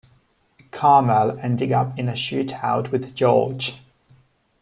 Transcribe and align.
Carmel, 0.71 1.37
ending 1.41 1.73
up 1.73 1.95
in 1.99 2.09
a 2.09 2.13
shootout 2.13 2.89
with 2.89 3.13
George. 3.13 3.83